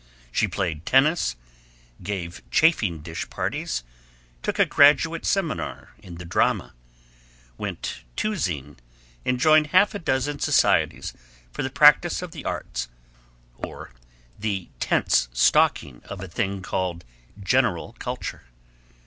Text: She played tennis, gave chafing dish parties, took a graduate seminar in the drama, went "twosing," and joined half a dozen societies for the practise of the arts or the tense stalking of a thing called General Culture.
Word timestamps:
She 0.31 0.47
played 0.47 0.83
tennis, 0.83 1.35
gave 2.01 2.41
chafing 2.49 3.01
dish 3.03 3.29
parties, 3.29 3.83
took 4.41 4.57
a 4.57 4.65
graduate 4.65 5.27
seminar 5.27 5.89
in 5.99 6.15
the 6.15 6.25
drama, 6.25 6.73
went 7.55 8.01
"twosing," 8.15 8.77
and 9.25 9.39
joined 9.39 9.67
half 9.67 9.93
a 9.93 9.99
dozen 9.99 10.39
societies 10.39 11.13
for 11.51 11.61
the 11.61 11.69
practise 11.69 12.23
of 12.23 12.31
the 12.31 12.45
arts 12.45 12.89
or 13.55 13.91
the 14.39 14.69
tense 14.79 15.27
stalking 15.33 16.01
of 16.05 16.19
a 16.19 16.27
thing 16.27 16.63
called 16.63 17.05
General 17.39 17.93
Culture. 17.99 18.45